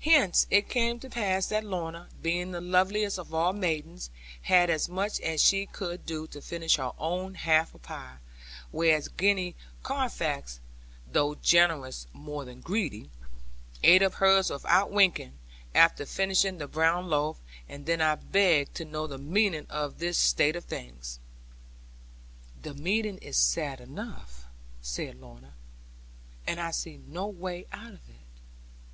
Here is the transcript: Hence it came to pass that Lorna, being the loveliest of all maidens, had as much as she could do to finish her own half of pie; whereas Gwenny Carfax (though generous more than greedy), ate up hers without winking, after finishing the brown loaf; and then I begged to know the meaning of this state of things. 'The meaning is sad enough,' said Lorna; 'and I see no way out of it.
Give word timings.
Hence 0.00 0.46
it 0.48 0.70
came 0.70 0.98
to 1.00 1.10
pass 1.10 1.44
that 1.48 1.64
Lorna, 1.66 2.08
being 2.22 2.50
the 2.50 2.62
loveliest 2.62 3.18
of 3.18 3.34
all 3.34 3.52
maidens, 3.52 4.08
had 4.44 4.70
as 4.70 4.88
much 4.88 5.20
as 5.20 5.44
she 5.44 5.66
could 5.66 6.06
do 6.06 6.26
to 6.28 6.40
finish 6.40 6.76
her 6.76 6.92
own 6.98 7.34
half 7.34 7.74
of 7.74 7.82
pie; 7.82 8.16
whereas 8.70 9.08
Gwenny 9.08 9.54
Carfax 9.82 10.60
(though 11.12 11.34
generous 11.34 12.06
more 12.14 12.46
than 12.46 12.62
greedy), 12.62 13.10
ate 13.82 14.02
up 14.02 14.14
hers 14.14 14.48
without 14.48 14.90
winking, 14.90 15.34
after 15.74 16.06
finishing 16.06 16.56
the 16.56 16.66
brown 16.66 17.10
loaf; 17.10 17.38
and 17.68 17.84
then 17.84 18.00
I 18.00 18.14
begged 18.14 18.74
to 18.76 18.86
know 18.86 19.06
the 19.06 19.18
meaning 19.18 19.66
of 19.68 19.98
this 19.98 20.16
state 20.16 20.56
of 20.56 20.64
things. 20.64 21.18
'The 22.62 22.72
meaning 22.72 23.18
is 23.18 23.36
sad 23.36 23.78
enough,' 23.82 24.46
said 24.80 25.16
Lorna; 25.20 25.52
'and 26.46 26.58
I 26.58 26.70
see 26.70 26.96
no 27.06 27.26
way 27.26 27.66
out 27.72 27.92
of 27.92 28.08
it. 28.08 28.26